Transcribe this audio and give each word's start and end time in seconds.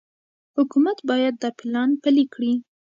حکومت 0.57 0.97
باید 1.09 1.33
دا 1.41 1.49
پلان 1.59 1.89
پلي 2.01 2.25
کړي. 2.33 2.53